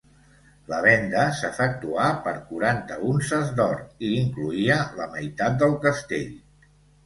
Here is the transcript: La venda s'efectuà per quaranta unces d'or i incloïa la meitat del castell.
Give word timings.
La 0.69 0.77
venda 0.85 1.25
s'efectuà 1.39 2.07
per 2.29 2.33
quaranta 2.49 2.99
unces 3.11 3.53
d'or 3.61 3.77
i 4.09 4.13
incloïa 4.25 4.81
la 4.99 5.11
meitat 5.15 5.63
del 5.65 5.81
castell. 5.89 6.29